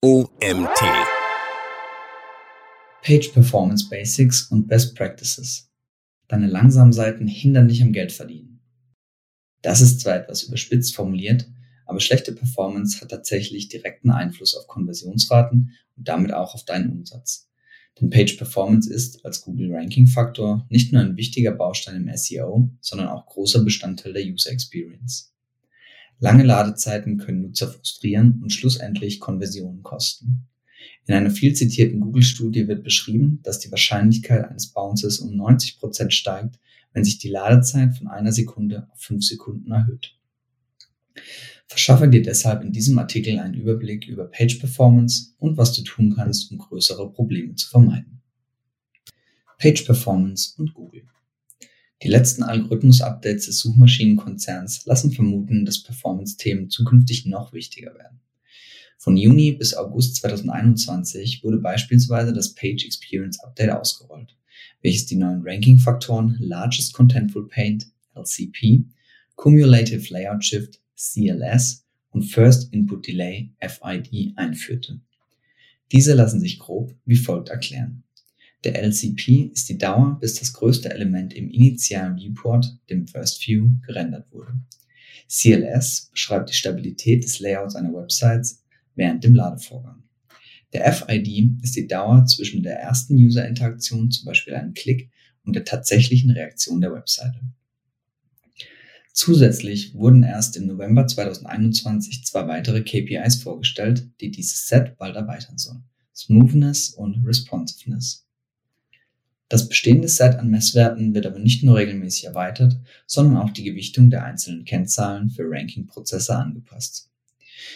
[0.00, 0.78] OMT.
[3.02, 5.72] Page Performance Basics und Best Practices.
[6.28, 8.60] Deine langsamen Seiten hindern dich am Geld verdienen.
[9.60, 11.50] Das ist zwar etwas überspitzt formuliert,
[11.84, 17.50] aber schlechte Performance hat tatsächlich direkten Einfluss auf Konversionsraten und damit auch auf deinen Umsatz.
[18.00, 22.70] Denn Page Performance ist als Google Ranking Faktor nicht nur ein wichtiger Baustein im SEO,
[22.80, 25.34] sondern auch großer Bestandteil der User Experience.
[26.20, 30.48] Lange Ladezeiten können Nutzer frustrieren und schlussendlich Konversionen kosten.
[31.06, 36.12] In einer viel zitierten Google-Studie wird beschrieben, dass die Wahrscheinlichkeit eines Bounces um 90 Prozent
[36.12, 36.58] steigt,
[36.92, 40.16] wenn sich die Ladezeit von einer Sekunde auf fünf Sekunden erhöht.
[41.66, 46.14] Verschaffe dir deshalb in diesem Artikel einen Überblick über Page Performance und was du tun
[46.16, 48.22] kannst, um größere Probleme zu vermeiden.
[49.58, 51.02] Page Performance und Google.
[52.02, 58.20] Die letzten Algorithmus-Updates des Suchmaschinenkonzerns lassen vermuten, dass Performance-Themen zukünftig noch wichtiger werden.
[58.98, 64.36] Von Juni bis August 2021 wurde beispielsweise das Page Experience Update ausgerollt,
[64.82, 68.84] welches die neuen Ranking-Faktoren Largest Contentful Paint LCP,
[69.34, 75.00] Cumulative Layout Shift CLS und First Input Delay FID einführte.
[75.90, 78.04] Diese lassen sich grob wie folgt erklären.
[78.64, 83.68] Der LCP ist die Dauer, bis das größte Element im initialen Viewport, dem First View,
[83.86, 84.54] gerendert wurde.
[85.28, 88.48] CLS beschreibt die Stabilität des Layouts einer Website
[88.94, 90.02] während dem Ladevorgang.
[90.72, 95.10] Der FID ist die Dauer zwischen der ersten User-Interaktion, zum Beispiel einem Klick,
[95.44, 97.40] und der tatsächlichen Reaktion der Webseite.
[99.14, 105.58] Zusätzlich wurden erst im November 2021 zwei weitere KPIs vorgestellt, die dieses Set bald erweitern
[105.58, 105.84] sollen.
[106.14, 108.27] Smoothness und Responsiveness.
[109.48, 114.10] Das bestehende Set an Messwerten wird aber nicht nur regelmäßig erweitert, sondern auch die Gewichtung
[114.10, 117.10] der einzelnen Kennzahlen für Ranking-Prozesse angepasst.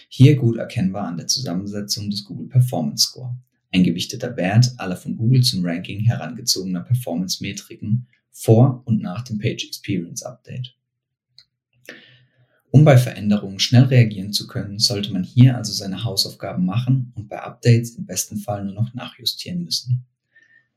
[0.08, 3.36] Hier gut erkennbar an der Zusammensetzung des Google Performance Score,
[3.72, 9.64] ein gewichteter Wert aller von Google zum Ranking herangezogener Performance-Metriken vor und nach dem Page
[9.64, 10.76] Experience Update.
[12.70, 17.28] Um bei Veränderungen schnell reagieren zu können, sollte man hier also seine Hausaufgaben machen und
[17.28, 20.06] bei Updates im besten Fall nur noch nachjustieren müssen.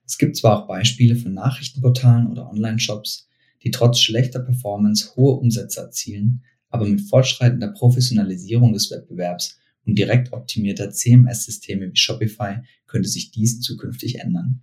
[0.05, 3.27] Es gibt zwar auch Beispiele von Nachrichtenportalen oder Online-Shops,
[3.63, 10.33] die trotz schlechter Performance hohe Umsätze erzielen, aber mit fortschreitender Professionalisierung des Wettbewerbs und direkt
[10.33, 14.61] optimierter CMS-Systeme wie Shopify könnte sich dies zukünftig ändern.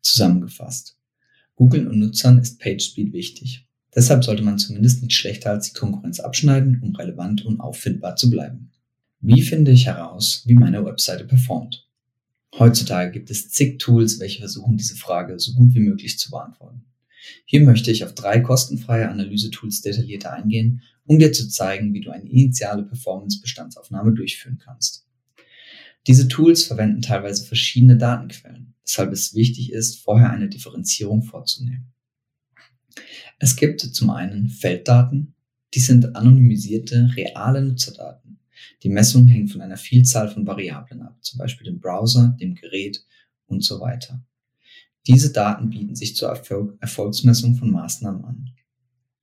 [0.00, 0.96] Zusammengefasst.
[1.56, 3.66] Google und Nutzern ist PageSpeed wichtig.
[3.94, 8.30] Deshalb sollte man zumindest nicht schlechter als die Konkurrenz abschneiden, um relevant und auffindbar zu
[8.30, 8.70] bleiben.
[9.20, 11.87] Wie finde ich heraus, wie meine Webseite performt?
[12.56, 16.84] Heutzutage gibt es zig Tools, welche versuchen, diese Frage so gut wie möglich zu beantworten.
[17.44, 22.10] Hier möchte ich auf drei kostenfreie Analysetools detaillierter eingehen, um dir zu zeigen, wie du
[22.10, 25.06] eine initiale Performance-Bestandsaufnahme durchführen kannst.
[26.06, 31.92] Diese Tools verwenden teilweise verschiedene Datenquellen, weshalb es wichtig ist, vorher eine Differenzierung vorzunehmen.
[33.38, 35.34] Es gibt zum einen Felddaten,
[35.74, 38.37] die sind anonymisierte, reale Nutzerdaten.
[38.82, 43.04] Die Messung hängt von einer Vielzahl von Variablen ab, zum Beispiel dem Browser, dem Gerät
[43.46, 44.22] und so weiter.
[45.06, 48.50] Diese Daten bieten sich zur Erfolg Erfolgsmessung von Maßnahmen an.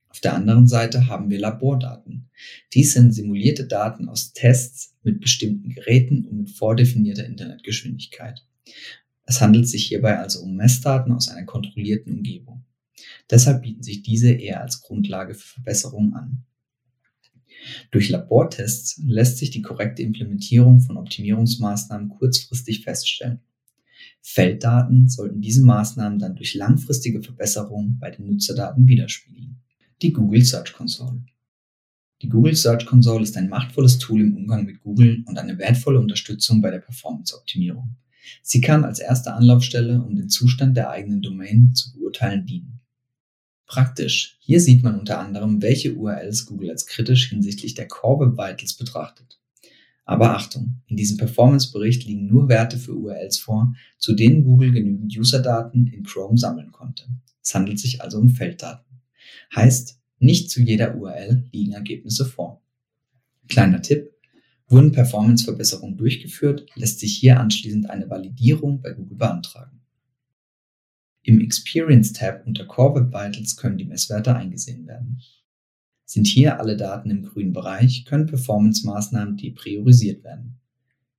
[0.09, 2.29] Auf der anderen Seite haben wir Labordaten.
[2.73, 8.45] Dies sind simulierte Daten aus Tests mit bestimmten Geräten und mit vordefinierter Internetgeschwindigkeit.
[9.25, 12.63] Es handelt sich hierbei also um Messdaten aus einer kontrollierten Umgebung.
[13.29, 16.45] Deshalb bieten sich diese eher als Grundlage für Verbesserungen an.
[17.91, 23.41] Durch Labortests lässt sich die korrekte Implementierung von Optimierungsmaßnahmen kurzfristig feststellen.
[24.21, 29.61] Felddaten sollten diese Maßnahmen dann durch langfristige Verbesserungen bei den Nutzerdaten widerspiegeln.
[30.01, 31.23] Die Google Search Console.
[32.21, 35.99] Die Google Search Console ist ein machtvolles Tool im Umgang mit Google und eine wertvolle
[35.99, 37.95] Unterstützung bei der Performance-Optimierung.
[38.41, 42.74] Sie kann als erste Anlaufstelle, um den Zustand der eigenen Domain zu beurteilen, dienen.
[43.65, 44.37] Praktisch.
[44.39, 48.75] Hier sieht man unter anderem, welche URLs Google als kritisch hinsichtlich der Core Web Vitals
[48.75, 49.39] betrachtet.
[50.05, 55.17] Aber Achtung, in diesem Performance-Bericht liegen nur Werte für URLs vor, zu denen Google genügend
[55.17, 57.05] User-Daten in Chrome sammeln konnte.
[57.41, 59.01] Es handelt sich also um Felddaten.
[59.55, 62.61] Heißt, nicht zu jeder URL liegen Ergebnisse vor.
[63.47, 64.11] Kleiner Tipp,
[64.67, 69.74] wurden Performance-Verbesserungen durchgeführt, lässt sich hier anschließend eine Validierung bei Google beantragen.
[71.27, 75.23] Im Experience-Tab unter Core Web Vitals können die Messwerte eingesehen werden.
[76.05, 80.59] Sind hier alle Daten im grünen Bereich, können Performance-Maßnahmen depriorisiert werden.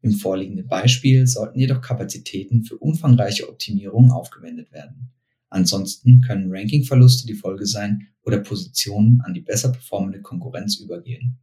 [0.02, 5.10] Im vorliegenden Beispiel sollten jedoch Kapazitäten für umfangreiche Optimierungen aufgewendet werden.
[5.48, 11.40] Ansonsten können Rankingverluste die Folge sein oder Positionen an die besser performende Konkurrenz übergehen.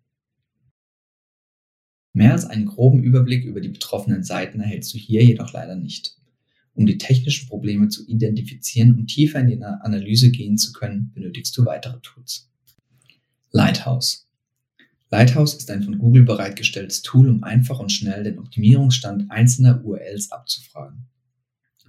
[2.14, 6.16] Mehr als einen groben Überblick über die betroffenen Seiten erhältst du hier jedoch leider nicht.
[6.76, 11.56] Um die technischen Probleme zu identifizieren und tiefer in die Analyse gehen zu können, benötigst
[11.58, 12.50] du weitere Tools.
[13.52, 14.28] Lighthouse.
[15.12, 20.32] Lighthouse ist ein von Google bereitgestelltes Tool, um einfach und schnell den Optimierungsstand einzelner URLs
[20.32, 21.06] abzufragen.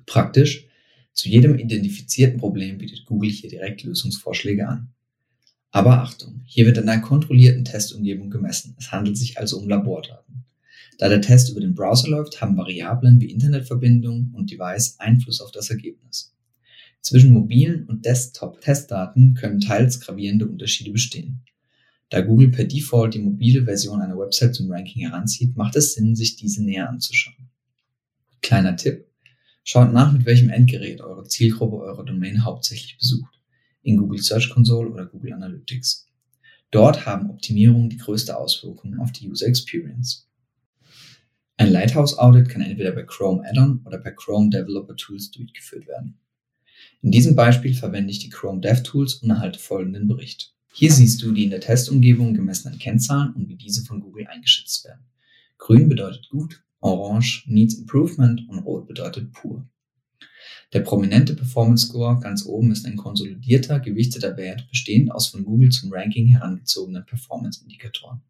[0.05, 0.67] Praktisch,
[1.15, 4.91] zu jedem identifizierten Problem bietet Google hier direkt Lösungsvorschläge an.
[5.71, 8.77] Aber Achtung, hier wird in einer kontrollierten Testumgebung gemessen.
[8.79, 10.44] Es handelt sich also um Labordaten.
[10.99, 15.50] Da der Test über den Browser läuft, haben Variablen wie Internetverbindung und Device Einfluss auf
[15.50, 16.35] das Ergebnis.
[17.00, 21.41] Zwischen mobilen und Desktop-Testdaten können teils gravierende Unterschiede bestehen.
[22.08, 26.14] Da Google per Default die mobile Version einer Website zum Ranking heranzieht, macht es Sinn,
[26.14, 27.50] sich diese näher anzuschauen.
[28.40, 29.06] Kleiner Tipp.
[29.64, 33.40] Schaut nach, mit welchem Endgerät eure Zielgruppe eure Domain hauptsächlich besucht.
[33.82, 36.06] In Google Search Console oder Google Analytics.
[36.70, 40.29] Dort haben Optimierungen die größte Auswirkung auf die User Experience.
[41.56, 46.19] Ein Lighthouse Audit kann entweder bei Chrome Add-on oder bei Chrome Developer Tools durchgeführt werden.
[47.01, 50.53] In diesem Beispiel verwende ich die Chrome DevTools und erhalte folgenden Bericht.
[50.73, 54.85] Hier siehst du die in der Testumgebung gemessenen Kennzahlen und wie diese von Google eingeschätzt
[54.85, 55.05] werden.
[55.56, 59.65] Grün bedeutet gut, Orange needs improvement und Rot bedeutet pur.
[60.73, 65.71] Der prominente Performance Score ganz oben ist ein konsolidierter, gewichteter Wert, bestehend aus von Google
[65.71, 68.23] zum Ranking herangezogenen Performance-Indikatoren.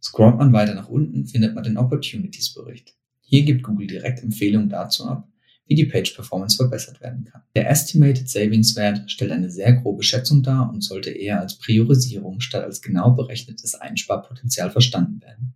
[0.00, 2.94] Scrollt man weiter nach unten, findet man den Opportunities-Bericht.
[3.20, 5.28] Hier gibt Google direkt Empfehlungen dazu ab,
[5.66, 7.42] wie die Page Performance verbessert werden kann.
[7.54, 12.40] Der Estimated Savings Wert stellt eine sehr grobe Schätzung dar und sollte eher als Priorisierung
[12.40, 15.54] statt als genau berechnetes Einsparpotenzial verstanden werden.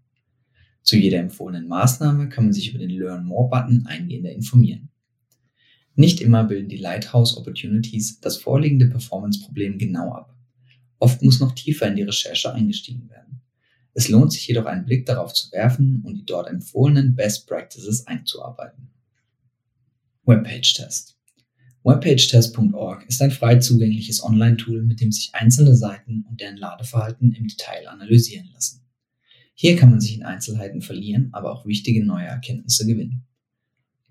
[0.82, 4.90] Zu jeder empfohlenen Maßnahme kann man sich über den Learn More Button eingehender informieren.
[5.94, 10.34] Nicht immer bilden die Lighthouse Opportunities das vorliegende Performance-Problem genau ab.
[10.98, 13.42] Oft muss noch tiefer in die Recherche eingestiegen werden.
[13.94, 18.06] Es lohnt sich jedoch einen Blick darauf zu werfen und die dort empfohlenen Best Practices
[18.06, 18.88] einzuarbeiten.
[20.24, 21.16] Webpage-Test.
[21.84, 27.48] Webpagetest.org ist ein frei zugängliches Online-Tool, mit dem sich einzelne Seiten und deren Ladeverhalten im
[27.48, 28.82] Detail analysieren lassen.
[29.54, 33.24] Hier kann man sich in Einzelheiten verlieren, aber auch wichtige neue Erkenntnisse gewinnen.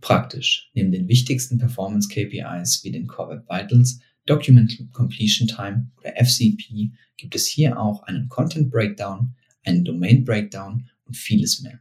[0.01, 6.13] Praktisch, neben den wichtigsten Performance KPIs wie den Core Web Vitals, Document Completion Time oder
[6.17, 11.79] FCP gibt es hier auch einen Content Breakdown, einen Domain Breakdown und vieles mehr.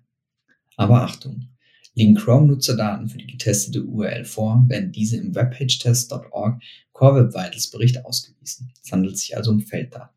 [0.76, 1.50] Aber Achtung,
[1.94, 6.62] Liegen Chrome-Nutzerdaten für die getestete URL vor, werden diese im webpagetest.org
[6.92, 8.72] Core Web Vitals Bericht ausgewiesen.
[8.82, 10.14] Es handelt sich also um Felddaten.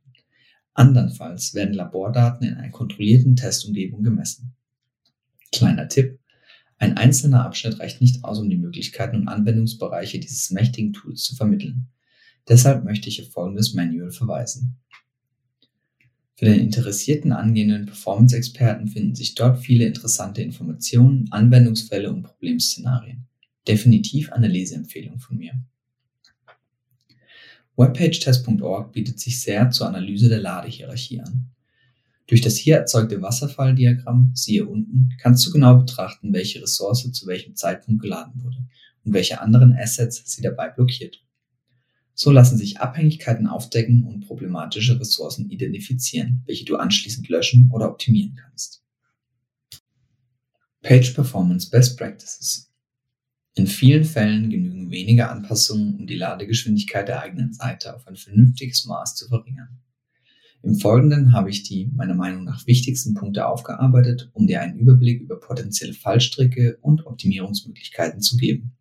[0.76, 4.56] Andernfalls werden Labordaten in einer kontrollierten Testumgebung gemessen.
[5.52, 6.20] Kleiner Tipp.
[6.78, 11.36] Ein einzelner Abschnitt reicht nicht aus, um die Möglichkeiten und Anwendungsbereiche dieses mächtigen Tools zu
[11.36, 11.88] vermitteln.
[12.48, 14.78] Deshalb möchte ich auf folgendes Manual verweisen.
[16.36, 23.28] Für den interessierten angehenden Performance-Experten finden sich dort viele interessante Informationen, Anwendungsfälle und Problemszenarien.
[23.68, 25.54] Definitiv eine Leseempfehlung von mir.
[27.78, 31.50] Webpagetest.org bietet sich sehr zur Analyse der Ladehierarchie an.
[32.28, 37.56] Durch das hier erzeugte Wasserfalldiagramm, siehe unten, kannst du genau betrachten, welche Ressource zu welchem
[37.56, 38.58] Zeitpunkt geladen wurde
[39.04, 41.23] und welche anderen Assets sie dabei blockiert.
[42.16, 48.36] So lassen sich Abhängigkeiten aufdecken und problematische Ressourcen identifizieren, welche du anschließend löschen oder optimieren
[48.36, 48.84] kannst.
[50.82, 52.70] Page Performance Best Practices.
[53.56, 58.86] In vielen Fällen genügen wenige Anpassungen, um die Ladegeschwindigkeit der eigenen Seite auf ein vernünftiges
[58.86, 59.80] Maß zu verringern.
[60.64, 65.22] Im Folgenden habe ich die meiner Meinung nach wichtigsten Punkte aufgearbeitet, um dir einen Überblick
[65.22, 68.76] über potenzielle Fallstricke und Optimierungsmöglichkeiten zu geben.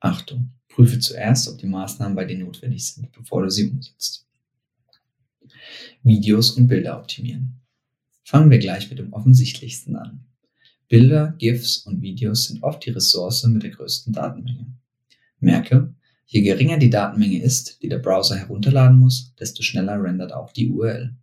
[0.00, 0.55] Achtung!
[0.76, 4.26] Prüfe zuerst, ob die Maßnahmen bei dir notwendig sind, bevor du sie umsetzt.
[6.02, 7.62] Videos und Bilder optimieren.
[8.24, 10.26] Fangen wir gleich mit dem offensichtlichsten an.
[10.86, 14.66] Bilder, GIFs und Videos sind oft die Ressource mit der größten Datenmenge.
[15.40, 15.94] Merke,
[16.26, 20.68] je geringer die Datenmenge ist, die der Browser herunterladen muss, desto schneller rendert auch die
[20.68, 21.16] URL.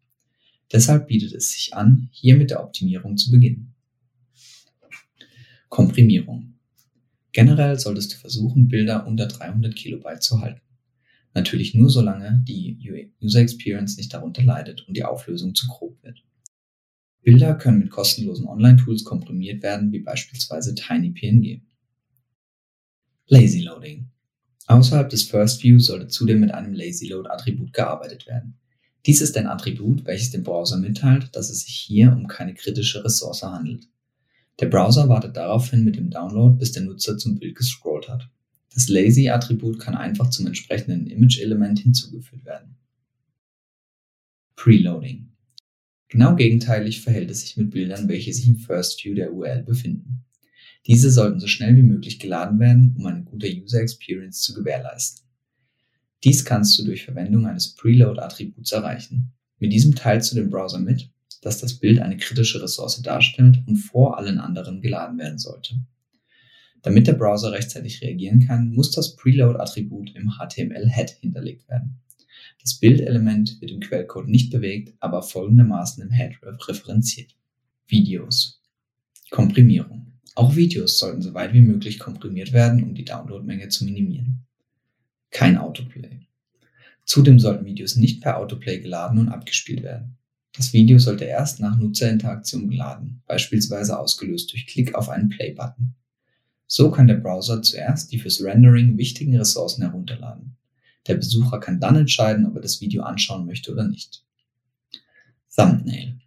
[0.72, 3.76] Deshalb bietet es sich an, hier mit der Optimierung zu beginnen.
[5.70, 6.53] Komprimierung.
[7.34, 10.62] Generell solltest du versuchen, Bilder unter 300 Kilobyte zu halten.
[11.34, 12.78] Natürlich nur solange die
[13.22, 16.24] User Experience nicht darunter leidet und die Auflösung zu grob wird.
[17.24, 21.62] Bilder können mit kostenlosen Online-Tools komprimiert werden, wie beispielsweise TinyPNG.
[23.28, 24.10] Lazy Loading.
[24.68, 28.60] Außerhalb des First View sollte zudem mit einem Lazy Load Attribut gearbeitet werden.
[29.06, 33.04] Dies ist ein Attribut, welches dem Browser mitteilt, dass es sich hier um keine kritische
[33.04, 33.88] Ressource handelt.
[34.60, 38.30] Der Browser wartet daraufhin mit dem Download, bis der Nutzer zum Bild gescrollt hat.
[38.74, 42.76] Das Lazy-Attribut kann einfach zum entsprechenden Image-Element hinzugefügt werden.
[44.56, 45.30] Preloading.
[46.10, 50.26] Genau gegenteilig verhält es sich mit Bildern, welche sich im First View der URL befinden.
[50.86, 55.26] Diese sollten so schnell wie möglich geladen werden, um eine gute User Experience zu gewährleisten.
[56.24, 59.34] Dies kannst du durch Verwendung eines Preload-Attributs erreichen.
[59.60, 61.10] Mit diesem teilst du dem Browser mit,
[61.46, 65.76] dass das Bild eine kritische Ressource darstellt und vor allen anderen geladen werden sollte.
[66.82, 72.02] Damit der Browser rechtzeitig reagieren kann, muss das Preload-Attribut im HTML-Head hinterlegt werden.
[72.62, 77.36] Das Bildelement wird im Quellcode nicht bewegt, aber folgendermaßen im Head referenziert.
[77.88, 78.62] Videos.
[79.30, 80.14] Komprimierung.
[80.36, 84.44] Auch Videos sollten so weit wie möglich komprimiert werden, um die Downloadmenge zu minimieren
[85.34, 86.28] kein Autoplay.
[87.06, 90.18] Zudem sollten Videos nicht per Autoplay geladen und abgespielt werden.
[90.56, 95.96] Das Video sollte erst nach Nutzerinteraktion geladen, beispielsweise ausgelöst durch Klick auf einen Play-Button.
[96.68, 100.56] So kann der Browser zuerst die fürs Rendering wichtigen Ressourcen herunterladen.
[101.08, 104.24] Der Besucher kann dann entscheiden, ob er das Video anschauen möchte oder nicht.
[105.56, 106.20] Thumbnail.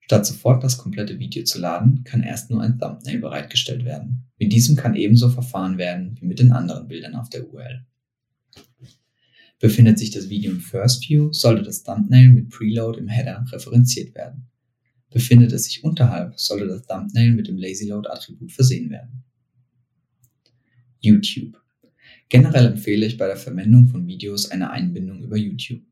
[0.00, 4.24] Statt sofort das komplette Video zu laden, kann erst nur ein Thumbnail bereitgestellt werden.
[4.38, 7.84] Mit diesem kann ebenso verfahren werden wie mit den anderen Bildern auf der URL.
[9.60, 14.14] Befindet sich das Video im First View, sollte das Thumbnail mit Preload im Header referenziert
[14.14, 14.48] werden.
[15.10, 19.22] Befindet es sich unterhalb, sollte das Thumbnail mit dem LazyLoad-Attribut versehen werden.
[21.00, 21.60] YouTube.
[22.30, 25.82] Generell empfehle ich bei der Verwendung von Videos eine Einbindung über YouTube.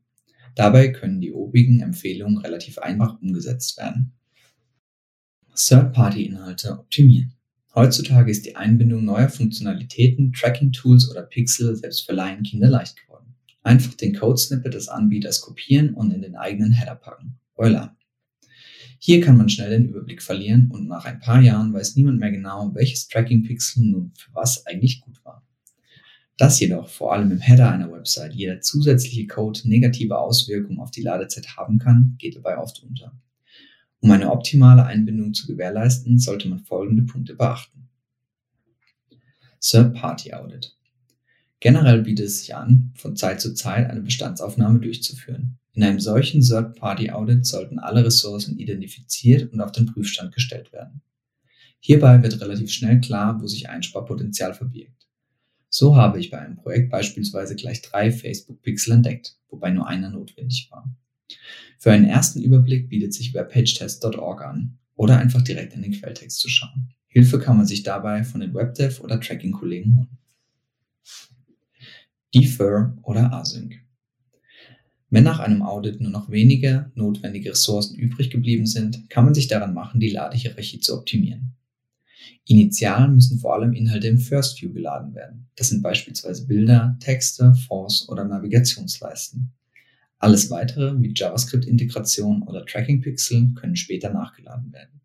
[0.55, 4.13] Dabei können die obigen Empfehlungen relativ einfach umgesetzt werden.
[5.53, 7.35] Third-Party-Inhalte optimieren.
[7.75, 13.08] Heutzutage ist die Einbindung neuer Funktionalitäten, Tracking-Tools oder Pixel selbst für Laien kinderleicht geworden.
[13.61, 17.39] Einfach den Code-Snippet des Anbieters kopieren und in den eigenen Header packen.
[17.55, 17.95] Voila.
[18.99, 22.31] Hier kann man schnell den Überblick verlieren und nach ein paar Jahren weiß niemand mehr
[22.31, 25.45] genau, welches Tracking-Pixel nun für was eigentlich gut war.
[26.37, 31.01] Dass jedoch vor allem im Header einer Website jeder zusätzliche Code negative Auswirkungen auf die
[31.01, 33.13] Ladezeit haben kann, geht dabei oft unter.
[34.01, 37.89] Um eine optimale Einbindung zu gewährleisten, sollte man folgende Punkte beachten.
[39.61, 40.78] Third-Party-Audit.
[41.59, 45.59] Generell bietet es sich an, von Zeit zu Zeit eine Bestandsaufnahme durchzuführen.
[45.73, 51.01] In einem solchen Third-Party-Audit sollten alle Ressourcen identifiziert und auf den Prüfstand gestellt werden.
[51.79, 55.07] Hierbei wird relativ schnell klar, wo sich Einsparpotenzial verbirgt.
[55.69, 60.69] So habe ich bei einem Projekt beispielsweise gleich drei Facebook-Pixel entdeckt, wobei nur einer notwendig
[60.71, 60.89] war.
[61.77, 66.49] Für einen ersten Überblick bietet sich webpagetest.org an oder einfach direkt in den Quelltext zu
[66.49, 66.89] schauen.
[67.07, 70.17] Hilfe kann man sich dabei von den WebDev oder Tracking-Kollegen holen.
[72.33, 73.75] Defer oder Async.
[75.09, 79.47] Wenn nach einem Audit nur noch wenige notwendige Ressourcen übrig geblieben sind, kann man sich
[79.47, 81.55] daran machen, die Ladehierarchie zu optimieren.
[82.45, 85.49] Initial müssen vor allem Inhalte im First View geladen werden.
[85.55, 89.51] Das sind beispielsweise Bilder, Texte, Fonts oder Navigationsleisten.
[90.19, 95.01] Alles weitere wie JavaScript-Integration oder Tracking-Pixel können später nachgeladen werden.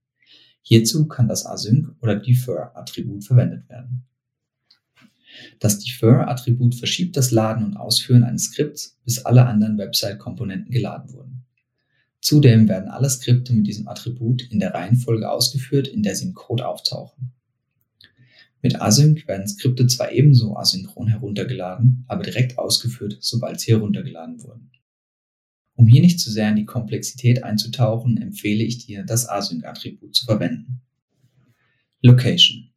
[0.62, 4.06] Hierzu kann das Async oder Defer-Attribut verwendet werden.
[5.58, 11.44] Das Defer-Attribut verschiebt das Laden und Ausführen eines Skripts, bis alle anderen Website-Komponenten geladen wurden.
[12.20, 16.34] Zudem werden alle Skripte mit diesem Attribut in der Reihenfolge ausgeführt, in der sie im
[16.34, 17.32] Code auftauchen.
[18.62, 24.70] Mit Async werden Skripte zwar ebenso asynchron heruntergeladen, aber direkt ausgeführt, sobald sie heruntergeladen wurden.
[25.74, 30.24] Um hier nicht zu sehr in die Komplexität einzutauchen, empfehle ich dir, das Async-Attribut zu
[30.24, 30.80] verwenden.
[32.00, 32.73] Location.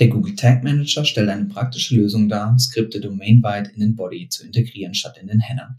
[0.00, 4.46] Der Google Tag Manager stellt eine praktische Lösung dar, Skripte domainweit in den Body zu
[4.46, 5.78] integrieren statt in den Header.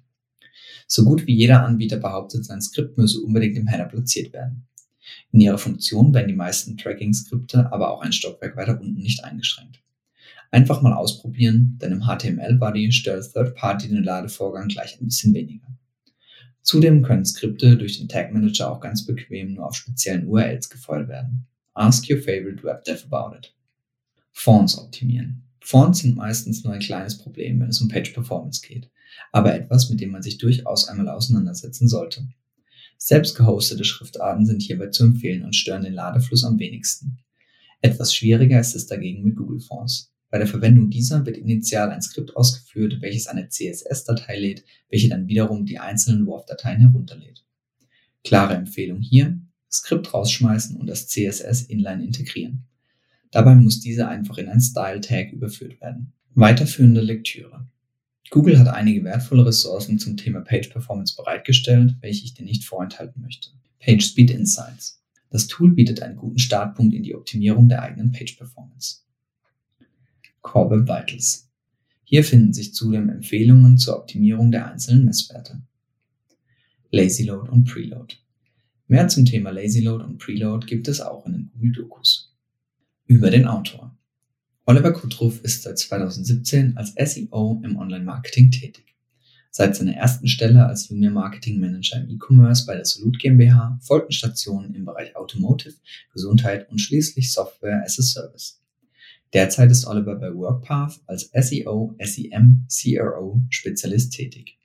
[0.86, 4.68] So gut wie jeder Anbieter behauptet, sein Skript müsse unbedingt im Header platziert werden.
[5.32, 9.82] In ihrer Funktion werden die meisten Tracking-Skripte aber auch ein Stockwerk weiter unten nicht eingeschränkt.
[10.52, 15.66] Einfach mal ausprobieren, denn im HTML-Body stört Third Party den Ladevorgang gleich ein bisschen weniger.
[16.62, 21.08] Zudem können Skripte durch den Tag Manager auch ganz bequem nur auf speziellen URLs gefeuert
[21.08, 21.48] werden.
[21.74, 23.52] Ask your favorite web dev about it.
[24.32, 25.44] Fonts optimieren.
[25.62, 28.90] Fonts sind meistens nur ein kleines Problem, wenn es um Page Performance geht,
[29.32, 32.28] aber etwas, mit dem man sich durchaus einmal auseinandersetzen sollte.
[32.98, 37.18] Selbst gehostete Schriftarten sind hierbei zu empfehlen und stören den Ladefluss am wenigsten.
[37.82, 40.14] Etwas schwieriger ist es dagegen mit Google Fonts.
[40.30, 45.28] Bei der Verwendung dieser wird initial ein Skript ausgeführt, welches eine CSS-Datei lädt, welche dann
[45.28, 47.44] wiederum die einzelnen WARF-Dateien herunterlädt.
[48.24, 52.68] Klare Empfehlung hier, Skript rausschmeißen und das CSS inline integrieren.
[53.32, 56.14] Dabei muss diese einfach in ein Style-Tag überführt werden.
[56.36, 57.66] Weiterführende Lektüre.
[58.30, 63.22] Google hat einige wertvolle Ressourcen zum Thema Page Performance bereitgestellt, welche ich dir nicht vorenthalten
[63.22, 63.50] möchte.
[63.80, 65.02] PageSpeed Insights.
[65.30, 69.02] Das Tool bietet einen guten Startpunkt in die Optimierung der eigenen Page Performance.
[70.42, 71.50] Core Web Vitals.
[72.04, 75.62] Hier finden sich zudem Empfehlungen zur Optimierung der einzelnen Messwerte.
[76.90, 78.16] Lazy Load und Preload.
[78.88, 82.31] Mehr zum Thema Lazy Load und Preload gibt es auch in den Google Dokus.
[83.12, 83.94] Über den Autor.
[84.66, 88.96] Oliver Kuttruff ist seit 2017 als SEO im Online-Marketing tätig.
[89.50, 94.14] Seit seiner ersten Stelle als Junior Marketing Manager im E-Commerce bei der Solute GmbH folgten
[94.14, 95.76] Stationen im Bereich Automotive,
[96.14, 98.62] Gesundheit und schließlich Software as a Service.
[99.34, 104.58] Derzeit ist Oliver bei WorkPath als SEO, SEM, CRO Spezialist tätig.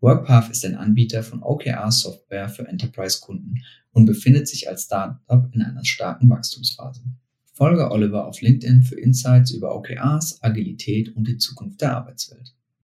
[0.00, 5.84] WorkPath ist ein Anbieter von OKR-Software für Enterprise-Kunden und befindet sich als Startup in einer
[5.84, 7.02] starken Wachstumsphase.
[7.54, 12.54] Folge Oliver auf LinkedIn für Insights über OKRs, Agilität und die Zukunft der Arbeitswelt.